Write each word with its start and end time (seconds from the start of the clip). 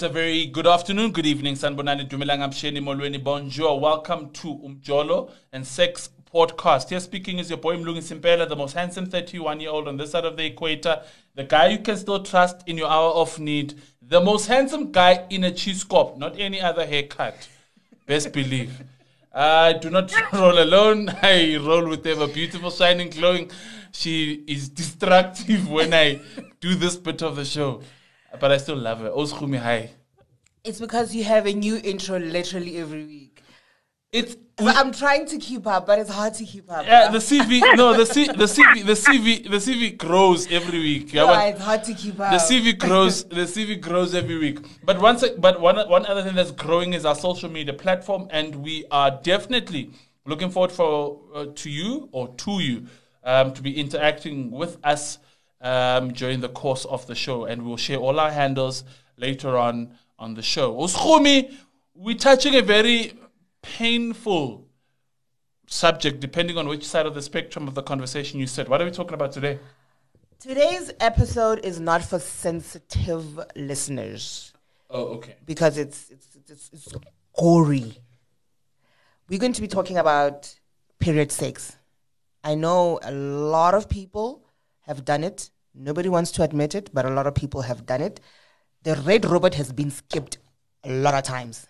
It's 0.00 0.06
a 0.06 0.08
very 0.08 0.46
good 0.46 0.66
afternoon, 0.66 1.12
good 1.12 1.26
evening, 1.26 1.56
Sanbonani 1.56 2.08
Dumelang 2.08 2.38
Amsheni 2.38 2.80
Molweni. 2.80 3.22
Bonjour. 3.22 3.78
Welcome 3.78 4.30
to 4.30 4.54
Umjolo 4.54 5.30
and 5.52 5.66
Sex 5.66 6.08
Podcast. 6.34 6.88
Here 6.88 7.00
speaking 7.00 7.38
is 7.38 7.50
your 7.50 7.58
boy 7.58 7.76
Mlungi 7.76 7.98
Simpela, 7.98 8.48
the 8.48 8.56
most 8.56 8.72
handsome 8.72 9.04
31 9.04 9.60
year 9.60 9.68
old 9.68 9.88
on 9.88 9.98
this 9.98 10.12
side 10.12 10.24
of 10.24 10.38
the 10.38 10.46
equator, 10.46 11.02
the 11.34 11.44
guy 11.44 11.68
you 11.68 11.80
can 11.80 11.98
still 11.98 12.22
trust 12.22 12.66
in 12.66 12.78
your 12.78 12.88
hour 12.88 13.10
of 13.10 13.38
need, 13.38 13.74
the 14.00 14.22
most 14.22 14.46
handsome 14.46 14.90
guy 14.90 15.26
in 15.28 15.44
a 15.44 15.50
cheese 15.50 15.84
cop, 15.84 16.16
not 16.16 16.40
any 16.40 16.62
other 16.62 16.86
haircut. 16.86 17.46
Best 18.06 18.32
believe. 18.32 18.82
I 19.34 19.74
do 19.74 19.90
not 19.90 20.14
roll 20.32 20.62
alone. 20.62 21.10
I 21.22 21.58
roll 21.58 21.86
with 21.86 22.06
ever 22.06 22.26
beautiful, 22.26 22.70
shining, 22.70 23.10
glowing. 23.10 23.50
She 23.92 24.44
is 24.46 24.70
destructive 24.70 25.68
when 25.68 25.92
I 25.92 26.22
do 26.58 26.74
this 26.74 26.96
bit 26.96 27.20
of 27.20 27.36
the 27.36 27.44
show 27.44 27.82
but 28.38 28.52
I 28.52 28.58
still 28.58 28.76
love 28.76 29.00
her. 29.00 29.12
It's 30.62 30.78
because 30.78 31.14
you 31.14 31.24
have 31.24 31.46
a 31.46 31.52
new 31.52 31.80
intro 31.82 32.18
literally 32.18 32.78
every 32.78 33.04
week. 33.04 33.42
It's 34.12 34.36
So 34.58 34.66
I'm 34.66 34.92
trying 34.92 35.26
to 35.26 35.38
keep 35.38 35.66
up, 35.66 35.86
but 35.86 36.00
it's 36.00 36.10
hard 36.10 36.34
to 36.34 36.44
keep 36.44 36.70
up. 36.70 36.84
yeah, 36.84 37.10
the 37.10 37.18
CV 37.18 37.60
no 37.76 37.96
the 37.96 38.04
C, 38.04 38.26
the 38.26 38.44
CV 38.56 38.84
the 38.84 38.92
CV 38.92 39.44
the 39.48 39.56
CV 39.56 39.96
grows 39.96 40.50
every 40.50 40.80
week. 40.80 41.14
Yeah, 41.14 41.26
No, 41.26 41.40
it's 41.46 41.60
hard 41.60 41.84
to 41.84 41.94
keep 41.94 42.18
up. 42.18 42.32
the 42.32 42.38
CV 42.38 42.76
grows 42.76 43.24
the 43.24 43.46
CV 43.46 43.80
grows 43.80 44.14
every 44.14 44.36
week. 44.36 44.58
But 44.84 45.00
once 45.00 45.24
but 45.38 45.60
one 45.60 45.76
one 45.88 46.04
other 46.06 46.22
thing 46.24 46.34
that's 46.34 46.50
growing 46.50 46.92
is 46.92 47.04
our 47.04 47.14
social 47.14 47.48
media 47.48 47.72
platform, 47.72 48.26
and 48.30 48.56
we 48.56 48.84
are 48.90 49.12
definitely 49.22 49.90
looking 50.26 50.50
forward 50.50 50.72
for 50.72 51.20
uh, 51.34 51.46
to 51.54 51.70
you 51.70 52.08
or 52.12 52.34
to 52.34 52.60
you 52.60 52.86
um, 53.22 53.52
to 53.54 53.62
be 53.62 53.78
interacting 53.80 54.50
with 54.50 54.76
us 54.84 55.18
um, 55.60 56.12
during 56.12 56.40
the 56.40 56.48
course 56.48 56.84
of 56.84 57.06
the 57.06 57.14
show, 57.14 57.44
and 57.44 57.62
we'll 57.64 57.76
share 57.76 57.98
all 57.98 58.18
our 58.20 58.30
handles 58.30 58.84
later 59.16 59.56
on 59.56 59.96
on 60.18 60.34
the 60.34 60.42
show. 60.42 60.74
Uskumi, 60.76 61.54
we're 61.94 62.16
touching 62.16 62.54
a 62.54 62.62
very 62.62 63.12
painful 63.62 64.66
subject, 65.66 66.20
depending 66.20 66.58
on 66.58 66.66
which 66.68 66.84
side 66.86 67.06
of 67.06 67.14
the 67.14 67.22
spectrum 67.22 67.68
of 67.68 67.74
the 67.74 67.82
conversation 67.82 68.40
you 68.40 68.46
sit. 68.46 68.68
What 68.68 68.80
are 68.80 68.84
we 68.84 68.90
talking 68.90 69.14
about 69.14 69.32
today? 69.32 69.58
Today's 70.38 70.90
episode 71.00 71.64
is 71.64 71.78
not 71.80 72.02
for 72.02 72.18
sensitive 72.18 73.38
listeners 73.54 74.52
Oh, 74.88 75.04
okay. 75.16 75.36
because 75.44 75.76
it's 75.78 76.10
it's 76.10 76.26
it's, 76.48 76.70
it's 76.72 76.94
gory. 77.38 77.98
We're 79.28 79.38
going 79.38 79.52
to 79.52 79.60
be 79.60 79.68
talking 79.68 79.98
about 79.98 80.52
period 80.98 81.30
sex. 81.30 81.76
I 82.42 82.54
know 82.54 82.98
a 83.02 83.12
lot 83.12 83.74
of 83.74 83.88
people 83.88 84.42
have 84.90 85.04
done 85.04 85.22
it. 85.24 85.50
Nobody 85.72 86.08
wants 86.08 86.32
to 86.32 86.42
admit 86.42 86.74
it, 86.74 86.90
but 86.92 87.06
a 87.06 87.10
lot 87.10 87.26
of 87.28 87.34
people 87.34 87.62
have 87.62 87.86
done 87.86 88.02
it. 88.02 88.20
The 88.82 88.96
red 89.06 89.24
robot 89.24 89.54
has 89.54 89.72
been 89.72 89.90
skipped 89.90 90.38
a 90.82 90.90
lot 90.90 91.14
of 91.14 91.22
times. 91.22 91.66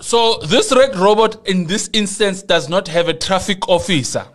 So 0.00 0.38
this 0.38 0.70
red 0.72 0.96
robot 0.96 1.48
in 1.48 1.66
this 1.66 1.88
instance 1.94 2.42
does 2.42 2.68
not 2.68 2.88
have 2.88 3.08
a 3.08 3.14
traffic 3.14 3.68
officer. 3.68 4.26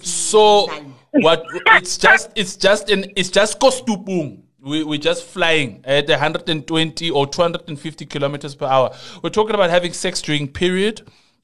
So 0.00 0.70
what 1.12 1.44
it's 1.78 1.98
just 1.98 2.30
it's 2.34 2.56
just 2.56 2.90
an 2.90 3.12
it's 3.14 3.30
just 3.30 3.60
kostupung. 3.60 4.42
We 4.60 4.84
we're 4.84 4.98
just 4.98 5.24
flying 5.24 5.82
at 5.84 6.08
120 6.08 7.10
or 7.10 7.26
250 7.26 8.06
kilometers 8.06 8.54
per 8.54 8.66
hour. 8.66 8.94
We're 9.22 9.30
talking 9.30 9.54
about 9.54 9.70
having 9.70 9.92
sex 9.92 10.22
during 10.22 10.48
period, 10.48 11.02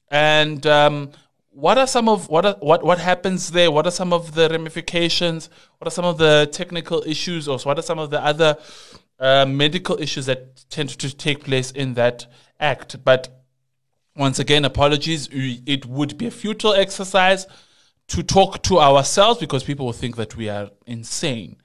and 0.09 0.65
um, 0.65 1.11
what 1.51 1.77
are 1.77 1.87
some 1.87 2.07
of 2.07 2.29
what 2.29 2.45
are, 2.45 2.55
what 2.59 2.83
what 2.83 2.97
happens 2.97 3.51
there? 3.51 3.71
What 3.71 3.85
are 3.85 3.91
some 3.91 4.13
of 4.13 4.33
the 4.35 4.49
ramifications? 4.49 5.49
What 5.77 5.87
are 5.87 5.91
some 5.91 6.05
of 6.05 6.17
the 6.17 6.49
technical 6.51 7.03
issues, 7.05 7.47
or 7.47 7.59
what 7.59 7.77
are 7.77 7.83
some 7.83 7.99
of 7.99 8.09
the 8.09 8.23
other 8.23 8.57
uh, 9.19 9.45
medical 9.45 10.01
issues 10.01 10.25
that 10.27 10.69
tend 10.69 10.89
to 10.89 11.15
take 11.15 11.43
place 11.43 11.71
in 11.71 11.93
that 11.95 12.25
act? 12.59 13.03
But 13.03 13.43
once 14.15 14.39
again, 14.39 14.63
apologies. 14.63 15.27
It 15.31 15.85
would 15.85 16.17
be 16.17 16.27
a 16.27 16.31
futile 16.31 16.73
exercise 16.73 17.47
to 18.07 18.23
talk 18.23 18.63
to 18.63 18.79
ourselves 18.79 19.39
because 19.39 19.63
people 19.63 19.85
will 19.85 19.93
think 19.93 20.15
that 20.15 20.35
we 20.35 20.49
are 20.49 20.69
insane. 20.85 21.57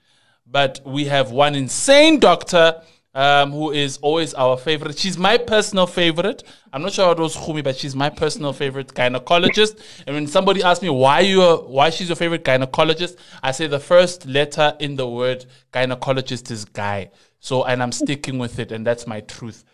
But 0.47 0.81
we 0.85 1.07
have 1.07 1.31
one 1.31 1.55
insane 1.55 2.19
doctor 2.19 2.83
um, 3.17 3.51
who 3.51 3.73
is 3.73 3.97
always 4.03 4.35
our 4.35 4.59
favorite. 4.59 4.99
She's 4.99 5.17
my 5.17 5.39
personal 5.39 5.87
favorite. 5.87 6.45
I'm 6.71 6.83
not 6.83 6.93
sure 6.93 7.07
how 7.07 7.13
it 7.13 7.19
was 7.19 7.35
Khumi, 7.35 7.65
but 7.65 7.75
she's 7.75 7.97
my 7.97 8.11
personal 8.11 8.53
favorite 8.53 8.89
gynecologist. 8.89 9.81
And 10.07 10.15
when 10.15 10.27
somebody 10.27 10.63
asks 10.63 10.83
me 10.83 10.91
why 10.91 11.21
you 11.21 11.41
are, 11.41 11.57
why 11.57 11.89
she's 11.89 12.11
your 12.11 12.17
favorite 12.17 12.45
gynecologist, 12.45 13.17
I 13.43 13.53
say 13.53 13.69
the 13.69 13.81
first 13.81 14.27
letter 14.27 14.77
in 14.81 14.97
the 14.97 15.09
word 15.09 15.47
gynecologist 15.73 16.51
is 16.51 16.67
guy. 16.67 17.11
So 17.41 17.65
and 17.65 17.83
I'm 17.83 17.91
sticking 17.91 18.39
with 18.39 18.59
it, 18.59 18.71
and 18.71 18.87
that's 18.87 19.07
my 19.07 19.21
truth. 19.21 19.65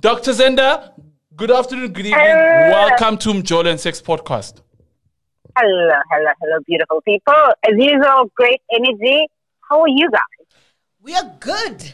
Dr. 0.00 0.32
Zenda, 0.32 0.92
good 1.36 1.52
afternoon, 1.52 1.92
good 1.92 2.06
evening. 2.06 2.26
Welcome 2.26 3.18
to 3.18 3.28
Mjolo 3.28 3.70
and 3.70 3.78
Sex 3.78 4.02
Podcast. 4.02 4.62
Hello, 5.56 5.94
hello, 6.10 6.30
hello, 6.40 6.58
beautiful 6.66 7.00
people. 7.02 7.34
As 7.62 7.74
usual, 7.76 8.32
great 8.34 8.60
energy. 8.72 9.28
How 9.68 9.80
are 9.80 9.88
you 9.88 10.10
guys? 10.10 10.48
We 11.00 11.14
are 11.14 11.36
good. 11.38 11.92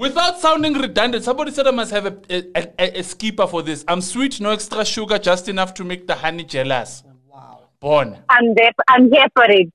Without 0.00 0.40
sounding 0.40 0.72
redundant, 0.72 1.24
somebody 1.24 1.50
said 1.50 1.66
I 1.66 1.72
must 1.72 1.90
have 1.90 2.06
a, 2.06 2.16
a, 2.30 2.42
a, 2.78 3.00
a 3.00 3.02
skipper 3.02 3.46
for 3.46 3.62
this. 3.62 3.84
I'm 3.86 4.00
sweet, 4.00 4.40
no 4.40 4.50
extra 4.50 4.82
sugar, 4.82 5.18
just 5.18 5.46
enough 5.46 5.74
to 5.74 5.84
make 5.84 6.06
the 6.06 6.14
honey 6.14 6.42
jealous. 6.44 7.02
Wow. 7.28 7.64
Born. 7.80 8.16
I'm 8.30 8.54
there. 8.54 8.72
I'm 8.88 9.12
here 9.12 9.28
for 9.34 9.44
it. 9.44 9.70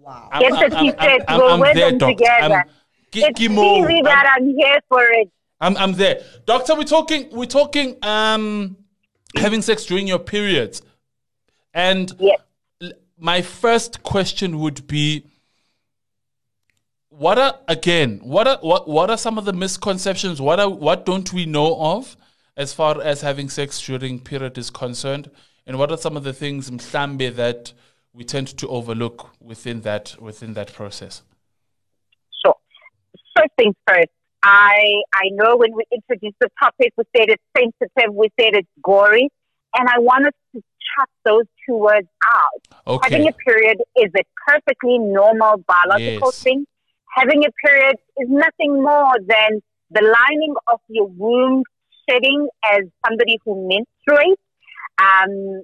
Wow. 0.00 0.30
Get 0.40 0.52
the 0.70 0.74
t-shirts. 0.74 1.24
We'll 1.28 1.60
wear 1.60 1.74
them 1.74 1.98
together. 1.98 2.54
I'm, 2.64 2.68
Ki- 3.10 3.24
It's 3.24 3.38
Kimo, 3.38 3.62
easy 3.84 3.94
I'm- 3.96 4.04
that 4.04 4.34
I'm 4.38 4.46
here 4.56 4.80
for 4.88 5.02
it. 5.02 5.30
I'm, 5.60 5.76
I'm 5.76 5.92
there. 5.92 6.22
Doctor, 6.46 6.74
we're 6.74 6.84
talking, 6.84 7.28
we're 7.30 7.44
talking, 7.44 7.96
um, 8.02 8.74
having 9.36 9.60
sex 9.60 9.84
during 9.84 10.06
your 10.06 10.18
periods. 10.20 10.80
And 11.74 12.10
Yes. 12.18 12.40
l- 12.80 12.92
my 13.18 13.42
first 13.42 14.02
question 14.02 14.60
would 14.60 14.86
be, 14.86 15.26
what 17.18 17.36
are, 17.36 17.58
again, 17.66 18.20
what 18.22 18.46
are, 18.46 18.58
what, 18.60 18.88
what 18.88 19.10
are 19.10 19.18
some 19.18 19.38
of 19.38 19.44
the 19.44 19.52
misconceptions? 19.52 20.40
What 20.40 20.60
are, 20.60 20.70
what 20.70 21.04
don't 21.04 21.32
we 21.32 21.46
know 21.46 21.76
of 21.80 22.16
as 22.56 22.72
far 22.72 23.02
as 23.02 23.22
having 23.22 23.48
sex 23.48 23.80
during 23.80 24.20
period 24.20 24.56
is 24.56 24.70
concerned? 24.70 25.28
And 25.66 25.78
what 25.78 25.90
are 25.90 25.96
some 25.96 26.16
of 26.16 26.22
the 26.22 26.32
things, 26.32 26.70
mhlambe, 26.70 27.34
that 27.34 27.72
we 28.12 28.22
tend 28.22 28.46
to 28.56 28.68
overlook 28.68 29.30
within 29.40 29.80
that, 29.80 30.14
within 30.20 30.54
that 30.54 30.72
process? 30.72 31.22
Sure. 32.44 32.54
First 33.36 33.50
things 33.58 33.74
first. 33.86 34.08
I 34.40 35.02
I 35.12 35.30
know 35.32 35.56
when 35.56 35.74
we 35.74 35.82
introduced 35.92 36.36
the 36.40 36.48
topic, 36.62 36.92
we 36.96 37.02
said 37.16 37.28
it's 37.28 37.42
sensitive, 37.56 38.14
we 38.14 38.28
said 38.40 38.54
it's 38.54 38.68
gory, 38.80 39.28
and 39.76 39.88
I 39.88 39.98
want 39.98 40.26
us 40.26 40.32
to 40.54 40.62
chuck 40.62 41.08
those 41.24 41.42
two 41.66 41.76
words 41.76 42.06
out. 42.24 42.78
Okay. 42.86 43.14
Having 43.14 43.28
a 43.28 43.32
period 43.32 43.78
is 43.96 44.12
a 44.16 44.22
perfectly 44.46 44.98
normal 44.98 45.56
biological 45.66 46.28
Yes. 46.28 46.42
thing. 46.44 46.66
Having 47.14 47.44
a 47.44 47.52
period 47.66 47.96
is 48.18 48.28
nothing 48.28 48.82
more 48.82 49.14
than 49.26 49.60
the 49.90 50.02
lining 50.02 50.54
of 50.72 50.80
your 50.88 51.06
womb 51.06 51.62
shedding 52.08 52.48
as 52.64 52.82
somebody 53.06 53.38
who 53.44 53.68
menstruates. 53.68 54.36
Um, 54.98 55.62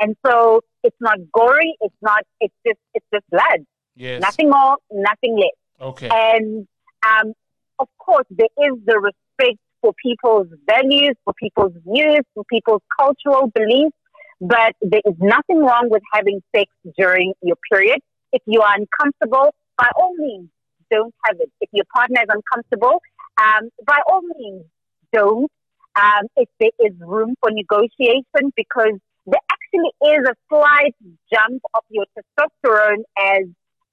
and 0.00 0.16
so 0.24 0.60
it's 0.82 0.96
not 1.00 1.18
gory. 1.32 1.74
It's 1.80 1.94
not. 2.02 2.22
It's 2.40 2.54
just. 2.66 2.78
It's 2.94 3.06
just 3.12 3.24
blood. 3.30 3.64
yes. 3.94 4.20
Nothing 4.20 4.50
more. 4.50 4.76
Nothing 4.92 5.36
less. 5.36 5.56
Okay. 5.80 6.08
And 6.10 6.66
um, 7.06 7.32
of 7.78 7.88
course, 7.98 8.26
there 8.30 8.48
is 8.58 8.74
the 8.84 8.98
respect 8.98 9.58
for 9.80 9.92
people's 10.02 10.48
values, 10.66 11.14
for 11.24 11.34
people's 11.34 11.72
views, 11.86 12.20
for 12.34 12.44
people's 12.50 12.82
cultural 12.98 13.50
beliefs. 13.54 13.96
But 14.40 14.74
there 14.82 15.00
is 15.06 15.14
nothing 15.18 15.60
wrong 15.60 15.88
with 15.90 16.02
having 16.12 16.42
sex 16.54 16.70
during 16.98 17.32
your 17.42 17.56
period. 17.70 18.00
If 18.32 18.42
you 18.46 18.60
are 18.60 18.74
uncomfortable, 18.74 19.54
by 19.78 19.88
all 19.96 20.14
means, 20.18 20.48
don't 20.90 21.14
have 21.24 21.36
it. 21.40 21.50
If 21.60 21.70
your 21.72 21.84
partner 21.94 22.20
is 22.22 22.28
uncomfortable, 22.28 23.00
um, 23.38 23.70
by 23.86 23.98
all 24.10 24.22
means, 24.22 24.64
don't. 25.12 25.50
Um, 25.94 26.26
if 26.36 26.48
there 26.60 26.70
is 26.78 26.92
room 27.00 27.34
for 27.40 27.50
negotiation, 27.50 28.52
because 28.54 28.98
there 29.26 29.40
actually 29.50 29.90
is 30.12 30.28
a 30.28 30.34
slight 30.48 30.94
jump 31.32 31.62
of 31.74 31.82
your 31.88 32.04
testosterone 32.14 33.02
as 33.18 33.44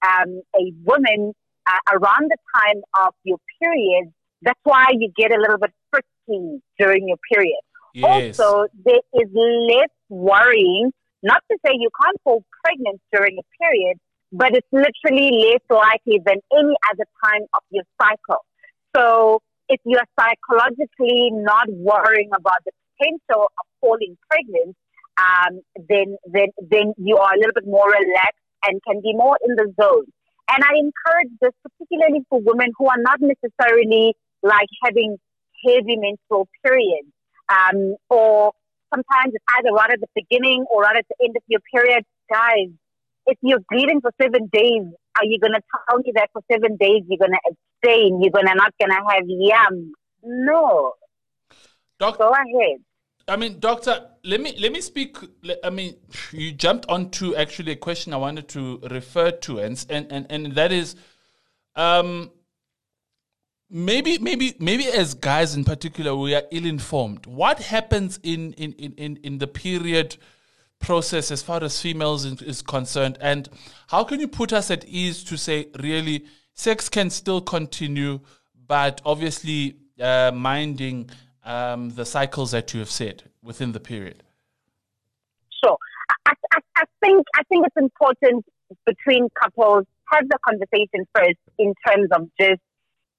um, 0.05 0.41
a 0.55 0.73
woman 0.83 1.33
uh, 1.65 1.93
around 1.93 2.29
the 2.29 2.37
time 2.55 2.81
of 3.05 3.13
your 3.23 3.37
period. 3.61 4.11
That's 4.41 4.59
why 4.63 4.87
you 4.91 5.11
get 5.15 5.31
a 5.31 5.39
little 5.39 5.57
bit 5.57 5.71
frisky 5.89 6.61
during 6.77 7.07
your 7.07 7.17
period. 7.31 7.61
yes. 7.93 8.39
Also, 8.39 8.67
there 8.85 8.99
is 9.13 9.29
less 9.33 9.89
worrying. 10.09 10.91
Not 11.23 11.41
to 11.49 11.57
say 11.65 11.71
you 11.79 11.89
can't 12.03 12.19
fall 12.25 12.43
pregnant 12.63 13.01
during 13.13 13.39
a 13.39 13.63
period, 13.63 13.97
but 14.33 14.51
it's 14.55 14.67
literally 14.71 15.29
less 15.45 15.61
likely 15.69 16.19
than 16.25 16.37
any 16.51 16.75
other 16.91 17.05
time 17.23 17.43
of 17.53 17.61
your 17.69 17.83
cycle. 18.01 18.43
So, 18.95 19.41
if 19.69 19.79
you're 19.85 20.03
psychologically 20.19 21.29
not 21.31 21.67
worrying 21.69 22.29
about 22.35 22.57
the 22.65 22.71
potential 22.97 23.43
of 23.45 23.65
falling 23.79 24.17
pregnant, 24.29 24.75
um, 25.21 25.61
then 25.87 26.17
then 26.25 26.47
then 26.69 26.93
you 26.97 27.17
are 27.17 27.33
a 27.33 27.37
little 27.37 27.53
bit 27.53 27.67
more 27.67 27.87
relaxed 27.87 28.41
and 28.65 28.81
can 28.83 29.01
be 29.01 29.13
more 29.13 29.37
in 29.47 29.55
the 29.55 29.71
zone. 29.79 30.05
And 30.49 30.63
I 30.63 30.75
encourage 30.75 31.31
this 31.39 31.53
particularly 31.61 32.25
for 32.29 32.41
women 32.41 32.71
who 32.77 32.87
are 32.87 32.99
not 32.99 33.19
necessarily 33.21 34.15
like 34.41 34.67
having 34.83 35.17
heavy 35.65 35.95
menstrual 35.95 36.47
periods, 36.65 37.07
um, 37.49 37.95
or 38.09 38.51
sometimes 38.93 39.33
it's 39.33 39.45
either 39.59 39.71
right 39.71 39.91
at 39.91 40.01
the 40.01 40.09
beginning 40.15 40.65
or 40.71 40.81
right 40.81 40.97
at 40.97 41.05
the 41.07 41.25
end 41.25 41.37
of 41.37 41.43
your 41.47 41.61
period. 41.73 42.03
Guys, 42.29 42.69
if 43.25 43.37
you're 43.41 43.59
bleeding 43.69 44.01
for 44.01 44.11
seven 44.21 44.49
days, 44.51 44.83
are 45.17 45.25
you 45.25 45.39
going 45.39 45.53
to 45.53 45.61
tell 45.89 45.99
me 45.99 46.11
that 46.15 46.29
for 46.33 46.41
seven 46.51 46.75
days 46.77 47.03
you're 47.07 47.19
going 47.19 47.31
to 47.31 47.39
abstain? 47.49 48.21
You're 48.21 48.31
going 48.31 48.47
to 48.47 48.55
not 48.55 48.73
going 48.79 48.91
to 48.91 49.03
have 49.09 49.23
yum? 49.27 49.93
No. 50.23 50.93
Doc- 51.99 52.17
Go 52.17 52.29
ahead. 52.29 52.79
I 53.27 53.37
mean, 53.37 53.59
doctor, 53.59 54.09
let 54.25 54.41
me 54.41 54.53
let 54.59 54.73
me 54.73 54.81
speak. 54.81 55.15
I 55.63 55.69
mean, 55.69 55.95
you 56.33 56.51
jumped 56.51 56.85
onto 56.89 57.33
actually 57.35 57.71
a 57.71 57.75
question 57.77 58.13
I 58.13 58.17
wanted 58.17 58.49
to 58.49 58.79
refer 58.91 59.31
to, 59.31 59.59
and 59.59 59.85
and 59.89 60.11
and, 60.11 60.25
and 60.29 60.55
that 60.55 60.73
is, 60.73 60.97
um, 61.77 62.31
maybe 63.69 64.17
maybe 64.17 64.55
maybe 64.59 64.87
as 64.87 65.13
guys 65.13 65.55
in 65.55 65.63
particular, 65.63 66.13
we 66.13 66.35
are 66.35 66.43
ill 66.51 66.65
informed. 66.65 67.25
What 67.25 67.59
happens 67.59 68.19
in 68.23 68.51
in 68.53 68.73
in 68.73 69.17
in 69.23 69.37
the 69.37 69.47
period? 69.47 70.17
Process 70.83 71.31
as 71.31 71.41
far 71.41 71.63
as 71.63 71.81
females 71.81 72.25
is, 72.25 72.61
concerned 72.61 73.17
and 73.21 73.49
how 73.87 74.03
can 74.03 74.19
you 74.19 74.27
put 74.27 74.53
us 74.53 74.69
at 74.69 74.85
ease 74.85 75.23
to 75.23 75.37
say 75.37 75.67
really 75.79 76.25
sex 76.53 76.89
can 76.89 77.09
still 77.09 77.41
continue 77.41 78.19
but 78.67 79.01
obviously 79.05 79.75
uh, 79.99 80.31
minding 80.33 81.09
um, 81.45 81.89
the 81.91 82.05
cycles 82.05 82.51
that 82.51 82.73
you 82.73 82.79
have 82.79 82.91
said 82.91 83.23
within 83.41 83.71
the 83.71 83.79
period 83.79 84.23
Sure. 85.63 85.77
I, 86.25 86.33
I, 86.53 86.59
I 86.75 86.83
think 87.01 87.25
I 87.35 87.43
think 87.43 87.65
it's 87.65 87.77
important 87.77 88.45
between 88.85 89.29
couples 89.41 89.85
have 90.11 90.27
the 90.29 90.37
conversation 90.45 91.07
first 91.15 91.39
in 91.57 91.73
terms 91.87 92.09
of 92.11 92.29
just 92.39 92.61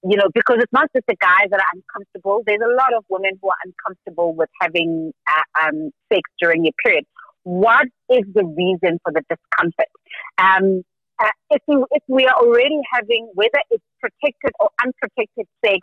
you 0.03 0.17
know 0.17 0.29
because 0.35 0.59
it's 0.61 0.73
not 0.73 0.89
just 0.95 1.07
the 1.07 1.17
guys 1.17 1.49
that 1.51 1.61
are 1.61 1.73
uncomfortable. 1.75 2.43
There's 2.47 2.61
a 2.61 2.75
lot 2.75 2.93
of 2.95 3.05
women 3.09 3.33
who 3.41 3.49
are 3.49 3.61
uncomfortable 3.65 4.35
with 4.35 4.51
having 4.61 5.13
uh, 5.27 5.67
um, 5.67 5.91
sex 6.13 6.23
during 6.41 6.65
your 6.65 6.75
period. 6.85 7.05
What 7.45 7.87
is 8.11 8.25
the 8.35 8.45
reason 8.45 8.99
for 9.05 9.13
the 9.13 9.23
discomfort? 9.29 9.93
Um, 10.39 10.83
uh, 11.23 11.31
if 11.51 11.63
we 11.69 11.77
if 11.93 12.03
we 12.09 12.27
are 12.27 12.35
already 12.35 12.81
having 12.93 13.31
whether 13.35 13.61
it's 13.71 13.85
protected 14.01 14.53
or 14.59 14.71
unprotected 14.83 15.47
sex, 15.65 15.79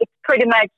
it's 0.00 0.12
pretty 0.24 0.46
much 0.46 0.70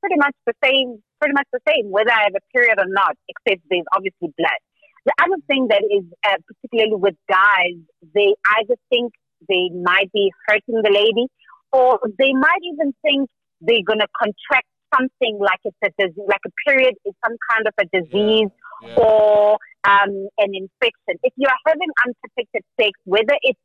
pretty 0.00 0.16
much 0.18 0.34
the 0.46 0.52
same, 0.62 1.02
pretty 1.20 1.32
much 1.32 1.46
the 1.52 1.60
same, 1.66 1.90
whether 1.90 2.10
I 2.10 2.24
have 2.24 2.34
a 2.34 2.44
period 2.52 2.78
or 2.78 2.88
not, 2.88 3.16
except 3.28 3.62
there's 3.70 3.86
obviously 3.94 4.34
blood. 4.36 4.60
The 5.06 5.14
other 5.22 5.40
thing 5.46 5.68
that 5.68 5.82
is, 5.90 6.04
uh, 6.26 6.36
particularly 6.46 6.98
with 6.98 7.14
guys, 7.30 7.78
they 8.14 8.34
either 8.58 8.74
think 8.90 9.12
they 9.48 9.70
might 9.82 10.10
be 10.12 10.30
hurting 10.46 10.82
the 10.82 10.90
lady, 10.90 11.26
or 11.72 11.98
they 12.18 12.32
might 12.32 12.62
even 12.62 12.92
think 13.02 13.30
they're 13.60 13.86
going 13.86 14.00
to 14.00 14.08
contract 14.18 14.66
something 14.94 15.38
like 15.40 15.58
it's 15.64 15.76
a 15.82 15.90
disease, 15.98 16.26
like 16.28 16.42
a 16.46 16.70
period 16.70 16.94
is 17.06 17.14
some 17.24 17.36
kind 17.50 17.66
of 17.66 17.74
a 17.78 17.86
disease 17.90 18.50
Yeah. 18.82 19.56
Um, 19.84 20.28
an 20.38 20.54
infection. 20.54 21.18
If 21.24 21.32
you're 21.36 21.50
having 21.66 21.88
unprotected 22.06 22.62
sex, 22.80 22.92
whether 23.04 23.36
it's 23.42 23.58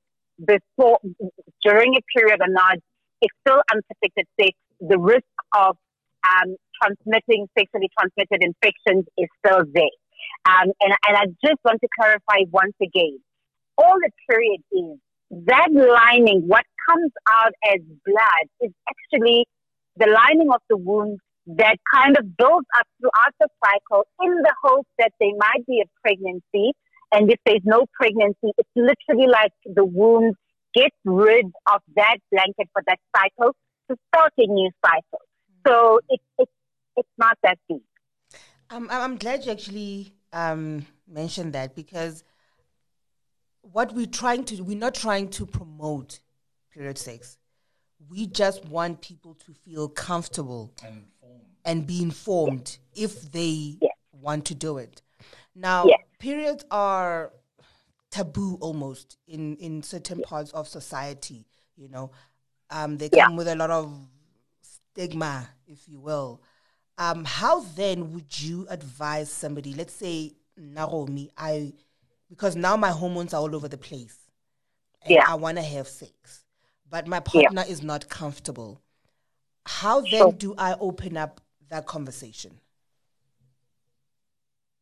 before, 0.44 1.00
during 1.64 1.96
a 1.96 2.02
period 2.16 2.42
or 2.42 2.48
not, 2.50 2.78
it's 3.22 3.34
still 3.46 3.62
unprotected 3.72 4.26
sex. 4.40 4.52
The 4.80 4.98
risk 4.98 5.24
of 5.56 5.78
um, 6.28 6.56
transmitting 6.82 7.48
sexually 7.58 7.90
transmitted 8.00 8.44
infections 8.44 9.06
is 9.18 9.28
still 9.46 9.64
there. 9.74 9.96
Um, 10.46 10.72
and, 10.82 10.94
and 11.08 11.18
I 11.18 11.26
just 11.44 11.60
want 11.64 11.82
to 11.82 11.88
clarify 12.00 12.50
once 12.52 12.76
again, 12.82 13.20
all 13.78 13.94
the 14.02 14.12
period 14.30 14.62
is, 14.72 15.00
that 15.46 15.68
lining, 15.72 16.48
what 16.48 16.64
comes 16.90 17.12
out 17.30 17.54
as 17.74 17.82
blood, 18.06 18.46
is 18.62 18.72
actually 18.90 19.46
the 19.98 20.08
lining 20.08 20.50
of 20.52 20.62
the 20.70 20.78
womb 20.78 21.18
that 21.56 21.78
kind 21.94 22.18
of 22.18 22.38
builds 22.38 22.68
up 22.78 22.88
throughout 23.00 23.34
the 23.40 23.48
cycle 23.64 24.06
in 24.22 24.36
the 24.42 24.54
hope 24.64 24.88
that 25.00 25.12
there 25.20 25.32
might 25.38 25.66
be 25.66 25.82
a 25.82 25.88
pregnancy. 26.02 26.74
And 27.14 27.32
if 27.32 27.40
there's 27.46 27.62
no 27.64 27.86
pregnancy, 27.94 28.52
it's 28.58 28.70
literally 28.76 29.28
like 29.28 29.54
the 29.66 29.86
womb 29.86 30.34
gets 30.76 30.96
rid 31.06 31.46
of 31.72 31.82
that 31.96 32.18
blanket 32.32 32.70
for 32.74 32.84
that 32.88 33.00
cycle 33.16 33.56
to 33.90 33.98
start 34.10 34.34
a 34.38 34.46
new 34.46 34.70
cycle. 34.86 35.22
So 35.66 36.00
it, 36.10 36.20
it, 36.38 36.50
it's 36.98 37.10
not 37.18 37.38
that 37.44 37.58
deep. 37.70 37.84
Um, 38.70 38.90
I'm 38.92 39.16
glad 39.16 39.46
you 39.46 39.54
actually 39.54 40.14
um, 40.34 40.86
mentioned 41.08 41.54
that 41.54 41.76
because 41.76 42.24
what 43.62 43.94
we're 43.94 44.06
trying 44.06 44.44
to 44.46 44.58
do, 44.58 44.64
we're 44.64 44.78
not 44.78 44.96
trying 44.96 45.30
to 45.30 45.46
promote 45.46 46.20
period 46.72 46.98
sex. 46.98 47.38
We 48.10 48.28
just 48.28 48.66
want 48.66 49.02
people 49.02 49.36
to 49.46 49.54
feel 49.54 49.90
comfortable 49.90 50.74
and 51.66 51.86
be 51.86 52.02
informed 52.02 52.78
if 52.96 53.32
they 53.32 53.78
Yeah. 53.82 53.90
want 54.12 54.46
to 54.46 54.56
do 54.56 54.78
it. 54.78 55.02
Now, 55.56 55.86
Yeah. 55.88 55.98
periods 56.20 56.64
are 56.72 57.34
taboo 58.10 58.58
almost 58.62 59.18
in, 59.28 59.58
in 59.58 59.84
certain 59.84 60.22
parts 60.22 60.52
of 60.52 60.68
society, 60.68 61.46
you 61.76 61.90
know. 61.90 62.12
Um, 62.70 62.98
they 62.98 63.10
Yeah. 63.12 63.26
come 63.26 63.36
with 63.36 63.48
a 63.48 63.56
lot 63.56 63.72
of 63.72 64.08
stigma, 64.62 65.50
if 65.68 65.88
you 65.88 66.00
will. 66.00 66.42
Um, 66.98 67.26
how 67.26 67.60
then 67.62 68.14
would 68.14 68.40
you 68.42 68.66
advise 68.70 69.32
somebody, 69.32 69.74
let's 69.74 69.94
say 69.94 70.36
Naomi, 70.56 71.30
I 71.38 71.74
because 72.30 72.56
now 72.58 72.76
my 72.76 72.90
hormones 72.92 73.34
are 73.34 73.42
all 73.42 73.56
over 73.56 73.68
the 73.70 73.78
place. 73.78 74.18
And 75.04 75.12
Yeah. 75.14 75.26
I 75.28 75.36
want 75.36 75.58
to 75.58 75.64
have 75.64 75.88
sex, 75.88 76.44
but 76.90 77.08
my 77.08 77.20
partner 77.20 77.64
is 77.68 77.84
not 77.84 78.10
comfortable. 78.10 78.82
How 79.66 80.02
then 80.02 80.32
do 80.32 80.56
I 80.58 80.76
open 80.80 81.18
up 81.18 81.42
that 81.70 81.86
conversation? 81.86 82.60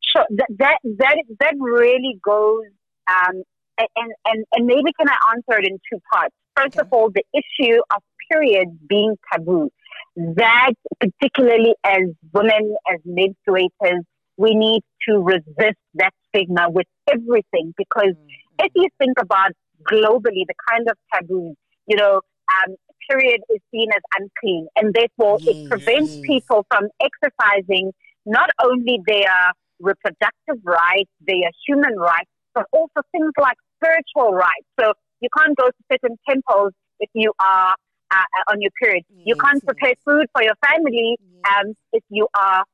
Sure. 0.00 0.24
That 0.30 0.46
that 0.58 0.78
that, 0.98 1.16
that 1.40 1.54
really 1.58 2.18
goes 2.24 2.66
um, 3.08 3.42
and, 3.78 4.12
and 4.24 4.44
and 4.52 4.66
maybe 4.66 4.92
can 4.98 5.08
I 5.08 5.16
answer 5.34 5.60
it 5.60 5.66
in 5.68 5.78
two 5.92 6.00
parts? 6.12 6.34
First 6.56 6.76
of 6.78 6.88
all, 6.92 7.10
the 7.10 7.24
issue 7.34 7.80
of 7.90 8.02
periods 8.30 8.70
being 8.88 9.16
taboo. 9.32 9.70
That 10.16 10.72
particularly 10.98 11.74
as 11.84 12.02
women, 12.32 12.76
as 12.90 13.00
menstruators, 13.06 14.02
we 14.36 14.54
need 14.54 14.82
to 15.08 15.18
resist 15.18 15.78
that 15.94 16.12
stigma 16.28 16.70
with 16.70 16.86
everything 17.12 17.74
because 17.76 18.14
if 18.58 18.72
you 18.74 18.88
think 18.98 19.18
about 19.20 19.52
globally 19.90 20.44
the 20.46 20.54
kind 20.70 20.88
of 20.88 20.96
taboos, 21.12 21.56
you 21.86 21.96
know, 21.96 22.20
um, 22.52 22.76
period 23.08 23.40
is 23.50 23.60
seen 23.70 23.88
as 23.92 24.02
unclean, 24.18 24.66
and 24.76 24.94
therefore 24.94 25.38
Yes, 25.40 25.56
it 25.56 25.68
prevents 25.70 26.20
people 26.20 26.66
from 26.70 26.88
exercising 27.00 27.92
not 28.24 28.50
only 28.62 29.00
their 29.06 29.52
reproductive 29.80 30.58
rights, 30.64 31.10
their 31.26 31.50
human 31.66 31.96
rights, 31.98 32.30
but 32.54 32.66
also 32.72 33.02
things 33.12 33.32
like 33.40 33.56
spiritual 33.76 34.32
rights. 34.32 34.66
So 34.80 34.92
you 35.20 35.28
can't 35.36 35.56
go 35.56 35.66
to 35.66 35.82
certain 35.92 36.16
temples 36.28 36.72
if 37.00 37.10
you 37.14 37.32
are 37.40 37.74
uh, 38.10 38.16
uh, 38.16 38.52
on 38.52 38.60
your 38.60 38.70
period. 38.80 39.04
you 39.24 39.34
can't 39.36 39.64
prepare 39.64 39.90
yes. 39.90 39.98
food 40.04 40.26
for 40.32 40.42
your 40.42 40.54
family 40.64 41.18
um, 41.50 41.74
if 41.92 42.02
you 42.08 42.28
are 42.38 42.64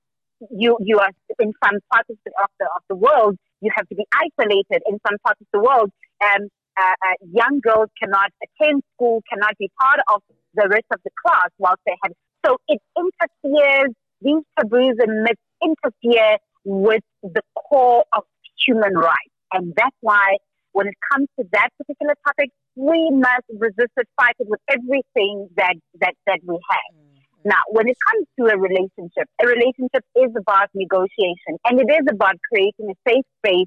you 0.50 0.76
you 0.80 0.98
are 0.98 1.10
in 1.38 1.52
some 1.64 1.78
parts 1.92 2.10
of 2.10 2.16
the, 2.24 2.32
of 2.42 2.50
the 2.58 2.66
of 2.76 2.82
the 2.88 2.96
world. 2.96 3.36
You 3.60 3.70
have 3.76 3.88
to 3.88 3.94
be 3.94 4.04
isolated 4.12 4.82
in 4.86 4.98
some 5.06 5.16
parts 5.24 5.40
of 5.40 5.46
the 5.52 5.60
world. 5.60 5.90
Um, 6.20 6.48
uh, 6.78 6.94
uh, 7.06 7.14
young 7.32 7.60
girls 7.62 7.88
cannot 8.00 8.30
attend 8.42 8.82
school, 8.94 9.22
cannot 9.32 9.56
be 9.58 9.70
part 9.80 10.00
of 10.12 10.22
the 10.54 10.68
rest 10.68 10.86
of 10.92 11.00
the 11.04 11.10
class 11.24 11.48
whilst 11.58 11.80
they 11.86 11.96
have. 12.02 12.12
So 12.46 12.56
it 12.68 12.80
interferes. 12.96 13.94
These 14.20 14.42
taboos 14.56 14.96
and 15.00 15.24
myths 15.24 15.42
interfere 15.60 16.38
with 16.64 17.02
the 17.24 17.42
core 17.56 18.04
of 18.16 18.22
human 18.64 18.94
rights, 18.94 19.34
and 19.52 19.74
that's 19.76 19.96
why 20.00 20.36
when 20.72 20.86
it 20.86 20.94
comes 21.10 21.28
to 21.38 21.44
that 21.52 21.68
particular 21.76 22.14
topic, 22.26 22.50
we 22.76 23.10
must 23.10 23.46
resist 23.58 23.92
it, 23.96 24.08
fight 24.16 24.34
it 24.38 24.46
with 24.48 24.60
everything 24.68 25.48
that 25.56 25.74
that 26.00 26.14
that 26.26 26.40
we 26.46 26.54
have. 26.70 27.02
Now, 27.44 27.58
when 27.70 27.88
it 27.88 27.96
comes 28.08 28.26
to 28.38 28.54
a 28.54 28.56
relationship, 28.56 29.26
a 29.42 29.46
relationship 29.46 30.04
is 30.14 30.30
about 30.38 30.68
negotiation 30.74 31.58
and 31.66 31.80
it 31.80 31.90
is 31.90 32.06
about 32.08 32.36
creating 32.48 32.90
a 32.90 32.94
safe 33.08 33.26
space 33.44 33.66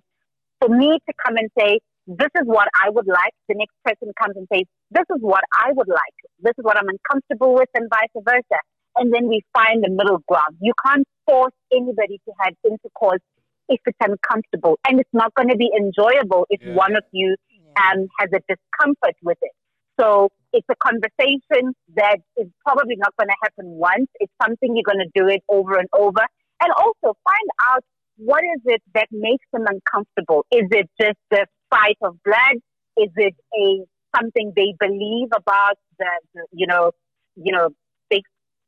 for 0.59 0.69
me 0.69 0.97
to 0.97 1.13
come 1.25 1.35
and 1.35 1.49
say, 1.59 1.79
this 2.07 2.29
is 2.35 2.45
what 2.45 2.67
I 2.75 2.89
would 2.89 3.07
like. 3.07 3.33
The 3.49 3.55
next 3.55 3.75
person 3.83 4.13
comes 4.21 4.35
and 4.37 4.47
says, 4.53 4.63
this 4.91 5.05
is 5.15 5.21
what 5.21 5.43
I 5.53 5.71
would 5.73 5.87
like. 5.87 6.17
This 6.39 6.53
is 6.57 6.63
what 6.63 6.77
I'm 6.77 6.87
uncomfortable 6.87 7.55
with 7.55 7.69
and 7.73 7.89
vice 7.89 8.13
versa. 8.23 8.59
And 8.97 9.13
then 9.13 9.27
we 9.27 9.43
find 9.53 9.83
the 9.83 9.89
middle 9.89 10.21
ground. 10.27 10.55
You 10.61 10.73
can't 10.85 11.05
force 11.25 11.53
anybody 11.73 12.21
to 12.25 12.31
have 12.41 12.53
intercourse 12.63 13.21
if 13.67 13.79
it's 13.85 13.97
uncomfortable 13.99 14.77
and 14.87 14.99
it's 14.99 15.09
not 15.13 15.33
going 15.33 15.49
to 15.49 15.57
be 15.57 15.69
enjoyable 15.75 16.45
if 16.49 16.61
Yeah. 16.61 16.75
one 16.75 16.95
of 16.95 17.03
you 17.11 17.35
um, 17.81 18.07
has 18.19 18.29
a 18.33 18.39
discomfort 18.47 19.15
with 19.23 19.37
it. 19.41 19.51
So 19.99 20.29
it's 20.53 20.67
a 20.69 20.75
conversation 20.75 21.73
that 21.95 22.17
is 22.37 22.47
probably 22.65 22.95
not 22.97 23.13
going 23.17 23.27
to 23.29 23.35
happen 23.43 23.65
once. 23.77 24.07
It's 24.19 24.31
something 24.41 24.75
you're 24.75 24.83
going 24.85 25.03
to 25.03 25.11
do 25.15 25.27
it 25.27 25.43
over 25.49 25.77
and 25.77 25.89
over. 25.97 26.21
And 26.61 26.71
also 26.77 27.17
find 27.23 27.49
out 27.71 27.83
what 28.17 28.43
is 28.43 28.61
it 28.65 28.81
that 28.93 29.07
makes 29.11 29.45
them 29.51 29.65
uncomfortable. 29.67 30.45
Is 30.51 30.67
it 30.71 30.89
just 30.99 31.17
the 31.31 31.45
sight 31.73 31.97
of 32.01 32.17
blood? 32.23 32.57
Is 32.97 33.11
it 33.15 33.35
a 33.57 33.85
something 34.15 34.53
they 34.55 34.73
believe 34.79 35.27
about 35.35 35.77
the, 35.99 36.09
the 36.33 36.45
you 36.53 36.67
know 36.67 36.91
you 37.35 37.51
know, 37.51 37.69
sex 38.11 38.21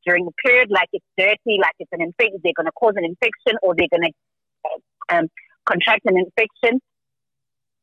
during 0.05 0.25
the 0.25 0.31
period, 0.43 0.69
like 0.69 0.89
it's 0.93 1.05
dirty, 1.17 1.57
like 1.59 1.75
it's 1.79 1.91
an 1.91 2.01
infection, 2.01 2.39
they're 2.43 2.53
going 2.55 2.67
to 2.67 2.71
cause 2.71 2.93
an 2.95 3.05
infection 3.05 3.57
or 3.61 3.75
they're 3.75 3.91
going 3.91 4.11
to 4.11 5.15
um, 5.15 5.27
contract 5.65 6.01
an 6.05 6.17
infection. 6.17 6.79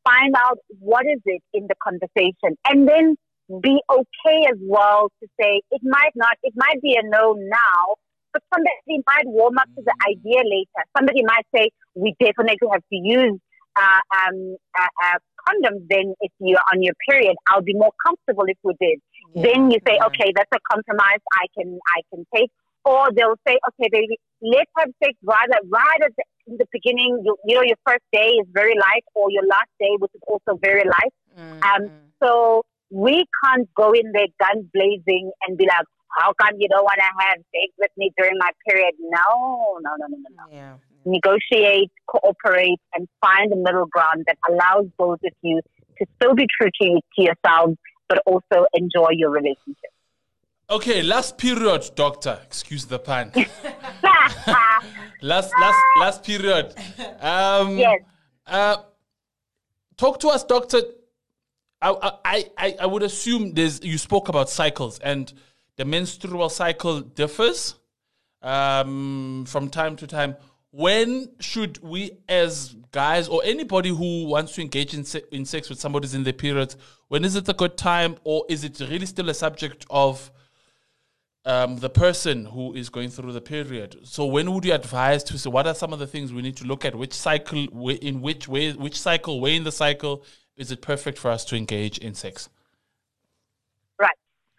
Find 0.05 0.35
out 0.37 0.59
what 0.81 1.07
is 1.07 1.21
it 1.25 1.43
in 1.53 1.67
the 1.67 1.75
conversation 1.83 2.57
and 2.69 2.89
then 2.89 3.17
be 3.61 3.81
okay 3.91 4.47
as 4.49 4.59
well 4.61 5.11
to 5.23 5.29
say 5.41 5.61
it 5.71 5.81
might 5.83 6.13
not, 6.15 6.37
it 6.43 6.53
might 6.57 6.81
be 6.83 6.97
a 6.97 7.03
no 7.09 7.33
now, 7.33 7.97
but 8.33 8.43
somebody 8.53 9.03
might 9.07 9.25
warm 9.27 9.57
up 9.59 9.69
to 9.77 9.83
the 9.85 9.95
idea 10.09 10.43
later. 10.45 10.85
Somebody 10.97 11.23
might 11.25 11.47
say, 11.55 11.71
we 11.95 12.15
definitely 12.21 12.69
have 12.71 12.81
to 12.81 12.97
use 12.97 13.41
uh, 13.77 14.01
um, 14.23 14.57
uh, 14.79 14.93
uh, 15.05 15.19
condoms 15.47 15.87
then 15.89 16.15
if 16.21 16.33
you're 16.41 16.63
on 16.73 16.83
your 16.83 16.95
period. 17.09 17.37
I'll 17.49 17.63
be 17.63 17.75
more 17.75 17.93
comfortable 18.05 18.45
if 18.47 18.59
we 18.63 18.75
did. 18.81 18.99
Yeah. 19.35 19.43
Then 19.43 19.71
you 19.71 19.79
say, 19.87 19.99
okay, 20.07 20.33
that's 20.35 20.51
a 20.55 20.61
compromise 20.71 21.21
I 21.33 21.47
can 21.57 21.79
I 21.89 22.01
can 22.11 22.25
take. 22.35 22.51
Or 22.85 23.09
they'll 23.17 23.41
say, 23.49 23.57
okay, 23.69 23.89
baby, 23.91 24.19
let's 24.43 24.71
have 24.77 24.91
sex 25.03 25.15
rather 25.23 25.59
right 25.73 26.01
at 26.05 26.13
the, 26.17 26.25
in 26.47 26.57
the 26.59 26.67
beginning. 26.71 27.23
You, 27.25 27.35
you 27.47 27.55
know, 27.57 27.63
your 27.63 27.79
first 27.87 28.05
day 28.13 28.29
is 28.29 28.47
very 28.53 28.75
light, 28.77 29.05
or 29.15 29.31
your 29.31 29.47
last 29.47 29.73
day, 29.81 29.97
which 29.99 30.13
is 30.15 30.21
also 30.29 30.59
very 30.61 30.85
light. 30.85 31.15
Mm-hmm. 31.39 31.63
Um, 31.63 31.91
so 32.23 32.63
we 32.91 33.25
can't 33.43 33.69
go 33.75 33.93
in 33.93 34.13
there 34.13 34.29
guns 34.39 34.67
blazing 34.73 35.33
and 35.47 35.57
be 35.57 35.65
like, 35.65 35.87
how 36.11 36.33
come 36.41 36.55
you 36.59 36.69
don't 36.69 36.85
want 36.85 36.99
to 36.99 37.25
have 37.25 37.39
sex 37.39 37.73
with 37.79 37.91
me 37.97 38.13
during 38.17 38.37
my 38.39 38.51
period? 38.69 38.95
No, 39.01 39.79
no, 39.81 39.91
no, 39.99 40.07
no, 40.07 40.17
no, 40.17 40.45
no. 40.45 40.55
Yeah. 40.55 40.75
Negotiate, 41.05 41.91
cooperate, 42.07 42.81
and 42.95 43.09
find 43.21 43.53
a 43.53 43.57
middle 43.57 43.87
ground 43.87 44.25
that 44.27 44.39
allows 44.49 44.87
both 44.97 45.19
of 45.25 45.33
you 45.43 45.61
to 45.99 46.07
still 46.17 46.35
be 46.35 46.47
true 46.59 46.71
to, 46.81 47.01
to 47.17 47.23
yourselves, 47.23 47.77
but 48.09 48.19
also 48.27 48.67
enjoy 48.73 49.09
your 49.13 49.31
relationship. 49.31 49.91
Okay, 50.71 51.03
last 51.03 51.37
period, 51.37 51.91
doctor. 51.95 52.41
Excuse 52.43 52.87
the 52.87 52.99
pun. 52.99 53.33
last, 55.23 55.53
last, 55.61 55.79
last 56.01 56.25
period. 56.25 56.75
Um, 57.21 57.79
yes. 57.79 58.01
Uh, 58.47 58.77
talk 59.97 60.21
to 60.21 60.29
us, 60.29 60.43
doctor. 60.45 60.81
I, 61.83 62.13
I, 62.25 62.45
I, 62.57 62.77
I 62.81 62.87
would 62.87 63.03
assume 63.03 63.53
there's. 63.53 63.85
You 63.85 63.99
spoke 63.99 64.29
about 64.29 64.49
cycles 64.49 64.99
and 65.01 65.31
the 65.77 65.85
menstrual 65.85 66.49
cycle 66.49 67.01
differs 67.01 67.75
um, 68.41 69.45
from 69.47 69.69
time 69.69 69.97
to 69.97 70.07
time. 70.07 70.37
When 70.77 71.31
should 71.39 71.81
we, 71.83 72.19
as 72.29 72.75
guys 72.91 73.29
or 73.29 73.43
anybody 73.45 73.91
who 73.91 74.27
wants 74.27 74.55
to 74.57 74.61
engage 74.61 74.93
in, 74.93 75.05
se- 75.05 75.23
in 75.31 75.45
sex 75.45 75.69
with 75.69 75.79
somebody 75.79 76.09
in 76.15 76.25
their 76.25 76.33
period 76.33 76.75
when 77.09 77.25
is 77.25 77.37
it 77.37 77.49
a 77.49 77.53
good 77.53 77.77
time, 77.77 78.17
or 78.25 78.45
is 78.49 78.65
it 78.65 78.81
really 78.81 79.07
still 79.07 79.29
a 79.29 79.35
subject 79.35 79.87
of 79.89 80.33
um, 81.45 81.77
the 81.77 81.89
person 81.91 82.47
who 82.47 82.75
is 82.75 82.89
going 82.89 83.11
through 83.11 83.31
the 83.33 83.41
period? 83.41 84.01
So, 84.03 84.27
when 84.27 84.53
would 84.53 84.65
you 84.65 84.75
advise 84.75 85.23
to 85.25 85.39
say 85.39 85.49
what 85.49 85.69
are 85.69 85.77
some 85.77 85.93
of 85.93 86.01
the 86.01 86.09
things 86.09 86.33
we 86.33 86.43
need 86.43 86.57
to 86.57 86.65
look 86.65 86.85
at? 86.85 86.97
Which 86.97 87.13
cycle, 87.13 87.89
in 87.89 88.21
which 88.21 88.49
way, 88.49 88.73
which 88.73 88.99
cycle, 88.99 89.41
way 89.41 89.55
in 89.55 89.63
the 89.63 89.71
cycle, 89.71 90.25
is 90.57 90.73
it 90.73 90.83
perfect 90.83 91.19
for 91.19 91.31
us 91.31 91.45
to 91.45 91.57
engage 91.57 91.99
in 91.99 92.15
sex? 92.15 92.49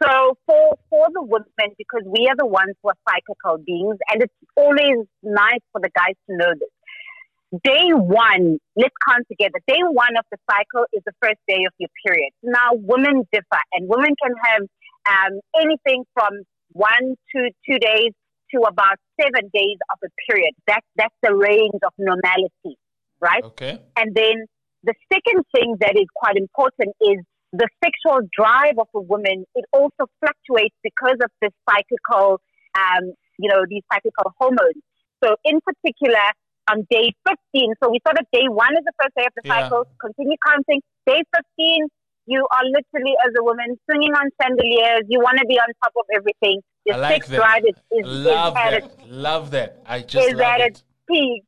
So 0.04 0.38
for 0.46 0.78
for 0.90 1.08
the 1.14 1.24
women, 1.24 1.76
because 1.78 2.04
we 2.06 2.28
are 2.28 2.36
the 2.38 2.46
ones 2.46 2.76
who 2.82 2.90
are 2.90 2.98
psychical 3.08 3.64
beings, 3.66 3.98
and 4.12 4.24
it's 4.24 4.34
always 4.56 5.08
nice 5.24 5.62
for 5.72 5.82
the 5.82 5.90
guys 5.96 6.16
to 6.30 6.36
know 6.36 6.54
this. 6.54 7.62
Day 7.64 7.92
one, 7.94 8.58
let's 8.76 8.96
come 9.08 9.24
together. 9.32 9.60
Day 9.68 9.80
one 9.80 10.18
of 10.18 10.26
the 10.32 10.38
cycle 10.50 10.86
is 10.92 11.02
the 11.06 11.14
first 11.22 11.40
day 11.48 11.64
of 11.66 11.74
your 11.78 11.90
period. 12.06 12.32
Now, 12.44 12.72
women 12.74 13.24
differ, 13.32 13.62
and 13.72 13.88
women 13.88 14.14
can 14.22 14.34
have 14.44 14.64
um, 15.08 15.40
anything 15.62 16.04
from 16.14 16.44
one 16.74 17.16
to 17.34 17.50
two 17.66 17.80
days 17.80 18.12
to 18.54 18.62
about 18.68 18.98
seven 19.22 19.50
days 19.54 19.78
of 19.94 20.00
a 20.04 20.10
period. 20.28 20.54
That's 20.68 20.86
that's 20.98 21.16
the 21.24 21.34
range 21.34 21.80
of 21.86 21.94
normality, 21.98 22.78
right? 23.22 23.44
Okay. 23.44 23.80
And 23.96 24.14
then 24.14 24.46
the 24.84 24.94
second 25.12 25.44
thing 25.56 25.78
that 25.80 25.96
is 25.96 26.06
quite 26.16 26.36
important 26.36 26.96
is 27.02 27.20
the 27.58 27.70
sexual 27.84 28.22
drive 28.36 28.78
of 28.78 28.88
a 28.96 29.02
woman, 29.02 29.46
it 29.56 29.66
also 29.72 30.10
fluctuates 30.20 30.76
because 30.84 31.18
of 31.24 31.32
the 31.42 31.50
cyclical, 31.70 32.42
um, 32.78 33.14
you 33.38 33.50
know, 33.50 33.64
these 33.70 33.84
cyclical 33.92 34.34
hormones. 34.40 34.82
So 35.24 35.36
in 35.44 35.60
particular, 35.62 36.26
on 36.70 36.86
day 36.90 37.14
15, 37.28 37.74
so 37.82 37.90
we 37.90 38.00
thought 38.04 38.16
that 38.16 38.28
day 38.34 38.48
one 38.50 38.74
is 38.74 38.84
the 38.84 38.94
first 39.02 39.16
day 39.16 39.26
of 39.26 39.34
the 39.36 39.48
yeah. 39.48 39.70
cycle, 39.70 39.84
continue 40.02 40.38
counting. 40.46 40.82
Day 41.06 41.22
15, 41.58 41.88
you 42.26 42.46
are 42.52 42.66
literally, 42.66 43.16
as 43.26 43.34
a 43.38 43.44
woman, 43.44 43.78
swinging 43.86 44.14
on 44.14 44.30
chandeliers. 44.42 45.06
You 45.08 45.20
want 45.20 45.38
to 45.38 45.46
be 45.46 45.60
on 45.60 45.68
top 45.84 45.94
of 45.96 46.06
everything. 46.16 46.62
Your 46.86 46.98
like 46.98 47.24
sex 47.24 47.28
that. 47.30 47.36
drive 47.38 47.64
is, 47.68 47.76
is, 47.92 48.06
love 48.06 48.48
is 48.48 48.54
that. 48.56 48.74
Its, 48.74 48.88
love 49.08 49.52
that. 49.52 49.82
I 49.86 50.02
just 50.02 50.28
is 50.28 50.40
at 50.40 50.62
it. 50.62 50.68
its 50.72 50.84
peak, 51.08 51.44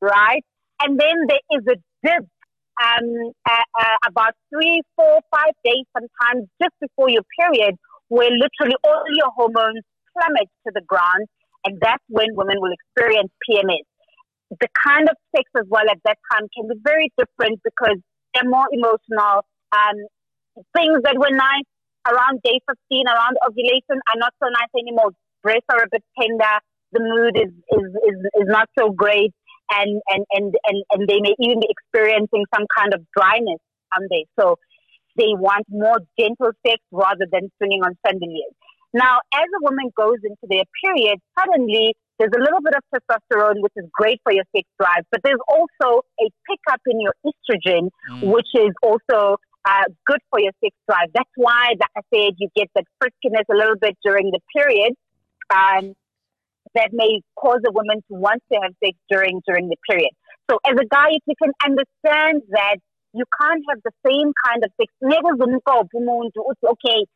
right? 0.00 0.44
And 0.82 0.98
then 0.98 1.14
there 1.28 1.58
is 1.58 1.66
a 1.68 1.76
dip 2.06 2.26
um, 2.80 3.32
uh, 3.46 3.66
uh, 3.80 3.98
about 4.08 4.32
three, 4.52 4.80
four, 4.96 5.20
five 5.30 5.52
days 5.64 5.84
sometimes 5.92 6.48
just 6.60 6.74
before 6.80 7.10
your 7.10 7.22
period, 7.38 7.76
where 8.08 8.30
literally 8.30 8.76
all 8.84 9.04
your 9.14 9.30
hormones 9.36 9.84
plummet 10.16 10.48
to 10.66 10.72
the 10.74 10.82
ground, 10.88 11.28
and 11.64 11.78
that's 11.80 12.02
when 12.08 12.28
women 12.34 12.56
will 12.60 12.72
experience 12.72 13.30
PMS. 13.44 13.84
The 14.60 14.68
kind 14.74 15.08
of 15.08 15.16
sex 15.36 15.44
as 15.56 15.66
well 15.68 15.84
at 15.90 15.98
that 16.04 16.18
time 16.32 16.48
can 16.56 16.66
be 16.68 16.74
very 16.82 17.12
different 17.16 17.60
because 17.62 17.98
they're 18.34 18.48
more 18.48 18.66
emotional. 18.72 19.44
Um, 19.70 19.96
things 20.74 20.98
that 21.04 21.14
were 21.14 21.30
nice 21.30 21.68
around 22.08 22.40
day 22.42 22.58
15, 22.66 23.06
around 23.06 23.36
ovulation, 23.46 24.00
are 24.10 24.18
not 24.18 24.34
so 24.42 24.48
nice 24.48 24.72
anymore. 24.74 25.12
Breasts 25.42 25.68
are 25.70 25.84
a 25.84 25.90
bit 25.90 26.02
tender. 26.18 26.56
The 26.92 27.00
mood 27.00 27.36
is, 27.38 27.52
is, 27.54 27.86
is, 28.08 28.18
is 28.42 28.48
not 28.50 28.68
so 28.76 28.90
great 28.90 29.30
and, 29.70 30.00
and, 30.10 30.24
and, 30.32 30.54
and, 30.66 30.84
and 30.92 31.08
they 31.08 31.20
may 31.20 31.34
even 31.38 31.60
be 31.60 31.68
experiencing 31.70 32.44
some 32.54 32.66
kind 32.76 32.94
of 32.94 33.00
dryness 33.16 33.60
someday. 33.94 34.24
So 34.38 34.56
they 35.16 35.34
want 35.34 35.66
more 35.68 35.98
gentle 36.18 36.52
sex 36.66 36.78
rather 36.90 37.26
than 37.30 37.50
swinging 37.58 37.82
on 37.82 37.96
chandeliers. 38.06 38.54
Now, 38.92 39.18
as 39.34 39.46
a 39.46 39.62
woman 39.62 39.90
goes 39.96 40.18
into 40.24 40.46
their 40.48 40.64
period, 40.82 41.18
suddenly 41.38 41.94
there's 42.18 42.32
a 42.36 42.40
little 42.40 42.60
bit 42.60 42.74
of 42.74 42.82
testosterone, 42.92 43.62
which 43.62 43.72
is 43.76 43.86
great 43.92 44.20
for 44.22 44.32
your 44.32 44.44
sex 44.54 44.66
drive, 44.78 45.04
but 45.10 45.20
there's 45.24 45.40
also 45.48 46.02
a 46.20 46.26
pickup 46.46 46.80
in 46.86 47.00
your 47.00 47.14
estrogen, 47.24 47.88
mm. 48.10 48.32
which 48.32 48.48
is 48.54 48.74
also 48.82 49.36
uh, 49.64 49.84
good 50.06 50.20
for 50.30 50.40
your 50.40 50.52
sex 50.62 50.74
drive. 50.88 51.08
That's 51.14 51.30
why, 51.36 51.74
like 51.80 51.96
I 51.96 52.02
said, 52.12 52.34
you 52.38 52.48
get 52.54 52.68
that 52.74 52.84
friskiness 53.02 53.44
a 53.50 53.56
little 53.56 53.76
bit 53.80 53.96
during 54.04 54.30
the 54.30 54.40
period. 54.54 54.94
Um, 55.50 55.94
that 56.74 56.90
may 56.92 57.20
cause 57.36 57.60
a 57.66 57.72
woman 57.72 57.96
to 58.08 58.14
want 58.14 58.42
to 58.52 58.58
have 58.62 58.72
sex 58.82 58.96
during 59.08 59.40
during 59.46 59.68
the 59.68 59.76
period. 59.88 60.10
So 60.50 60.58
as 60.66 60.74
a 60.74 60.86
guy, 60.86 61.10
if 61.10 61.22
you 61.26 61.34
can 61.40 61.52
understand 61.64 62.42
that 62.50 62.76
you 63.12 63.24
can't 63.40 63.62
have 63.68 63.80
the 63.84 63.92
same 64.06 64.32
kind 64.46 64.62
of 64.64 64.70
sex. 64.78 64.92
Never 65.02 65.34
okay, 66.62 67.06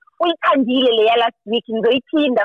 last 1.18 1.38
week 1.44 1.64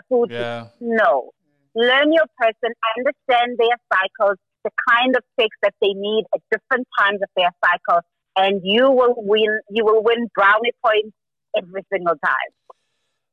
food. 0.09 0.31
Yeah. 0.31 0.67
No. 0.79 1.31
Learn 1.75 2.11
your 2.11 2.25
person, 2.37 2.73
understand 2.97 3.57
their 3.57 3.77
cycles, 3.93 4.37
the 4.63 4.71
kind 4.89 5.15
of 5.15 5.23
sex 5.39 5.49
that 5.61 5.73
they 5.81 5.93
need 5.93 6.25
at 6.33 6.41
different 6.51 6.87
times 6.97 7.19
of 7.21 7.29
their 7.35 7.51
cycle, 7.63 8.01
and 8.35 8.61
you 8.63 8.89
will 8.89 9.15
win 9.17 9.59
you 9.69 9.85
will 9.85 10.03
win 10.03 10.27
brownie 10.35 10.73
points 10.83 11.15
every 11.55 11.85
single 11.91 12.15
time. 12.23 12.51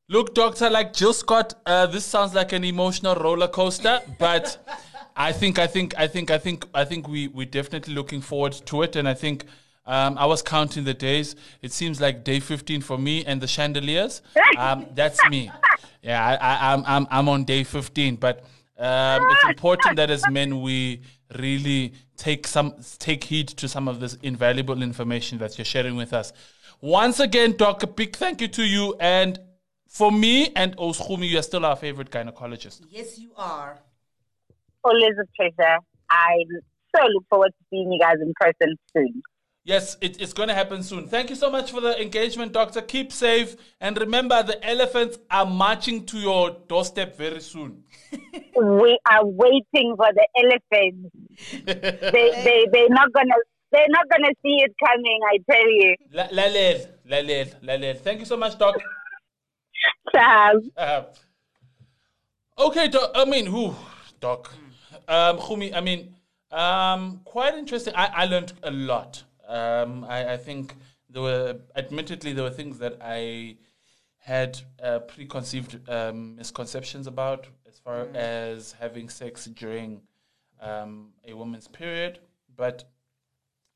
Look, 0.08 0.34
Doctor, 0.34 0.70
like 0.70 0.92
Jill 0.92 1.12
Scott, 1.12 1.54
uh, 1.66 1.86
this 1.86 2.04
sounds 2.04 2.32
like 2.32 2.52
an 2.52 2.62
emotional 2.62 3.16
roller 3.16 3.48
coaster, 3.48 4.00
but 4.20 4.56
I 5.16 5.32
think, 5.32 5.58
I 5.58 5.66
think, 5.66 5.98
I 5.98 6.06
think, 6.06 6.30
I 6.30 6.38
think, 6.38 6.64
I 6.72 6.84
think 6.84 7.08
we 7.08 7.26
we're 7.26 7.44
definitely 7.46 7.92
looking 7.92 8.20
forward 8.20 8.52
to 8.52 8.82
it, 8.82 8.96
and 8.96 9.08
I 9.08 9.14
think. 9.14 9.44
Um, 9.88 10.18
I 10.18 10.26
was 10.26 10.42
counting 10.42 10.82
the 10.82 10.94
days. 10.94 11.36
It 11.62 11.70
seems 11.70 12.00
like 12.00 12.24
day 12.24 12.40
15 12.40 12.80
for 12.80 12.98
me 12.98 13.24
and 13.24 13.40
the 13.40 13.46
chandeliers. 13.46 14.20
Um, 14.58 14.86
that's 14.96 15.20
me. 15.28 15.48
Yeah, 16.02 16.26
I, 16.26 16.72
am 16.72 16.80
I'm, 16.80 16.84
I'm, 16.88 17.06
I'm 17.08 17.28
on 17.28 17.44
day 17.44 17.62
15. 17.62 18.16
But 18.16 18.40
um, 18.76 19.22
it's 19.30 19.44
important 19.44 19.94
that 19.94 20.10
as 20.10 20.28
men 20.28 20.60
we 20.60 21.02
really 21.38 21.92
take 22.16 22.48
some 22.48 22.74
take 22.98 23.22
heed 23.22 23.46
to 23.46 23.68
some 23.68 23.86
of 23.86 24.00
this 24.00 24.14
invaluable 24.24 24.82
information 24.82 25.38
that 25.38 25.56
you're 25.56 25.64
sharing 25.64 25.94
with 25.94 26.12
us. 26.12 26.32
Once 26.80 27.20
again, 27.20 27.56
Doc, 27.56 27.84
a 27.84 27.86
big 27.86 28.16
thank 28.16 28.40
you 28.40 28.48
to 28.48 28.64
you 28.64 28.96
and 28.98 29.38
for 29.86 30.12
me 30.12 30.52
and 30.54 30.76
Oshumi, 30.76 31.28
you 31.28 31.38
are 31.38 31.42
still 31.42 31.64
our 31.64 31.76
favorite 31.76 32.10
gynecologist. 32.10 32.82
Yes, 32.90 33.18
you 33.18 33.30
are. 33.36 33.78
Oh, 34.84 34.90
Always 34.90 35.14
a 35.20 35.26
pleasure. 35.36 35.78
I 36.10 36.44
so 36.94 37.02
look 37.06 37.24
forward 37.28 37.48
to 37.48 37.64
seeing 37.70 37.92
you 37.92 37.98
guys 37.98 38.16
in 38.20 38.32
person 38.40 38.76
soon. 38.96 39.22
Yes, 39.64 39.96
it, 40.00 40.20
it's 40.20 40.32
going 40.32 40.48
to 40.48 40.54
happen 40.54 40.84
soon. 40.84 41.08
Thank 41.08 41.28
you 41.28 41.34
so 41.34 41.50
much 41.50 41.72
for 41.72 41.80
the 41.80 42.00
engagement, 42.00 42.52
Doctor. 42.52 42.80
Keep 42.80 43.12
safe. 43.12 43.56
And 43.80 43.98
remember, 43.98 44.40
the 44.44 44.64
elephants 44.64 45.18
are 45.28 45.44
marching 45.44 46.06
to 46.06 46.18
your 46.18 46.56
doorstep 46.68 47.16
very 47.16 47.40
soon. 47.40 47.82
we 48.56 48.98
are 49.10 49.26
waiting 49.26 49.96
for 49.96 50.06
the 50.14 50.28
elephants. 50.38 51.10
they, 51.64 52.42
they, 52.44 52.66
they're 52.72 52.88
not 52.90 53.12
going 53.12 53.26
to. 53.28 53.42
They're 53.72 53.84
not 53.88 54.08
gonna 54.08 54.32
see 54.44 54.62
it 54.62 54.72
coming, 54.82 55.20
I 55.28 55.38
tell 55.50 55.68
you. 55.68 55.96
Lalel, 56.14 56.86
Lalel, 57.10 57.52
Lalel. 57.64 57.98
Thank 57.98 58.20
you 58.20 58.24
so 58.24 58.36
much, 58.36 58.56
Doc. 58.56 58.76
Chaz. 60.14 60.70
Uh, 60.76 61.02
okay, 62.58 62.88
doc, 62.88 63.10
I 63.14 63.24
mean, 63.24 63.46
who, 63.46 63.74
Doc? 64.20 64.52
Um, 65.08 65.38
Khumi, 65.38 65.74
I 65.74 65.80
mean, 65.80 66.14
um, 66.50 67.20
quite 67.24 67.54
interesting. 67.54 67.94
I, 67.96 68.06
I 68.06 68.24
learned 68.26 68.52
a 68.62 68.70
lot. 68.70 69.22
Um, 69.46 70.04
I, 70.04 70.32
I 70.32 70.36
think 70.36 70.74
there 71.08 71.22
were, 71.22 71.56
admittedly, 71.76 72.32
there 72.32 72.44
were 72.44 72.50
things 72.50 72.78
that 72.78 72.98
I 73.00 73.56
had 74.18 74.58
uh, 74.82 74.98
preconceived 75.00 75.88
um, 75.88 76.34
misconceptions 76.36 77.06
about 77.06 77.46
as 77.68 77.78
far 77.78 78.08
as 78.14 78.72
having 78.80 79.08
sex 79.08 79.44
during 79.46 80.00
um, 80.60 81.10
a 81.28 81.32
woman's 81.34 81.68
period, 81.68 82.18
but 82.56 82.84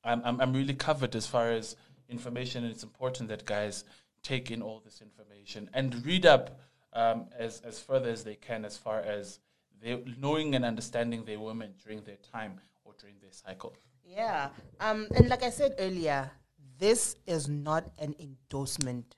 I'm, 0.02 0.22
I'm 0.24 0.40
I'm 0.40 0.52
really 0.52 0.74
covered 0.74 1.14
as 1.14 1.26
far 1.26 1.50
as 1.50 1.76
information, 2.08 2.64
and 2.64 2.72
it's 2.72 2.82
important 2.82 3.28
that 3.28 3.44
guys 3.44 3.84
take 4.22 4.50
in 4.50 4.62
all 4.62 4.80
this 4.84 5.00
information 5.00 5.70
and 5.74 6.04
read 6.04 6.26
up 6.26 6.60
um, 6.92 7.26
as 7.38 7.60
as 7.60 7.80
further 7.80 8.10
as 8.10 8.24
they 8.24 8.34
can, 8.34 8.64
as 8.64 8.76
far 8.76 9.00
as 9.00 9.40
they 9.82 10.02
knowing 10.18 10.54
and 10.54 10.64
understanding 10.64 11.24
their 11.24 11.40
women 11.40 11.72
during 11.82 12.02
their 12.02 12.18
time 12.32 12.60
or 12.84 12.94
during 13.00 13.16
their 13.20 13.32
cycle. 13.32 13.74
Yeah. 14.04 14.48
Um, 14.80 15.06
and 15.14 15.28
like 15.28 15.42
I 15.42 15.50
said 15.50 15.74
earlier, 15.78 16.30
this 16.78 17.16
is 17.26 17.48
not 17.48 17.84
an 17.98 18.14
endorsement 18.18 19.16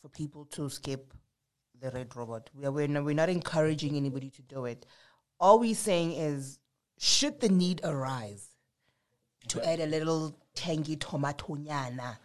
for 0.00 0.08
people 0.08 0.44
to 0.46 0.68
skip 0.68 1.14
the 1.80 1.90
red 1.90 2.14
robot. 2.14 2.50
We 2.54 2.66
are, 2.66 2.72
we're, 2.72 2.88
not, 2.88 3.04
we're 3.04 3.14
not 3.14 3.28
encouraging 3.28 3.96
anybody 3.96 4.30
to 4.30 4.42
do 4.42 4.66
it. 4.66 4.86
All 5.38 5.58
we're 5.58 5.74
saying 5.74 6.12
is, 6.12 6.58
should 6.98 7.40
the 7.40 7.48
need 7.48 7.80
arise 7.82 8.48
to 9.48 9.66
add 9.66 9.80
a 9.80 9.86
little 9.86 10.36
tangy 10.54 10.96
tomato 10.96 11.56
nyana, 11.56 12.18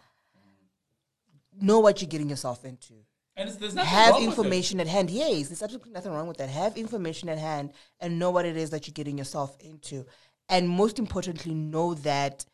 know 1.60 1.80
what 1.80 2.00
you're 2.00 2.08
getting 2.08 2.28
yourself 2.28 2.64
into 2.64 2.94
And 3.36 3.48
it's, 3.48 3.58
there's 3.58 3.74
nothing 3.74 3.90
have 3.90 4.10
wrong 4.14 4.20
with 4.20 4.24
it. 4.24 4.30
information 4.30 4.80
at 4.80 4.86
hand. 4.86 5.10
Yes, 5.10 5.48
there's 5.48 5.62
absolutely 5.62 5.92
nothing 5.92 6.12
wrong 6.12 6.28
with 6.28 6.36
that. 6.38 6.48
Have 6.48 6.76
information 6.76 7.28
at 7.28 7.38
hand 7.38 7.72
and 8.00 8.18
know 8.18 8.30
what 8.30 8.44
it 8.46 8.56
is 8.56 8.70
that 8.70 8.86
you're 8.86 8.92
getting 8.94 9.18
yourself 9.18 9.56
into. 9.60 10.06
And 10.48 10.68
most 10.68 10.98
importantly, 10.98 11.54
know 11.54 11.94
that 11.94 12.44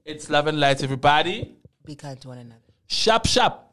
It's 0.06 0.28
love 0.28 0.48
and 0.48 0.60
light, 0.60 0.82
everybody. 0.84 1.56
Be 1.86 1.94
kind 1.94 2.20
to 2.22 2.30
one 2.30 2.40
another. 2.40 2.60
Shop, 2.88 3.28
sharp. 3.28 3.73